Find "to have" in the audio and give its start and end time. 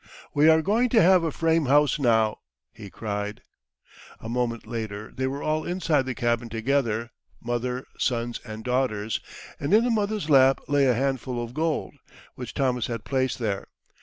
0.97-1.23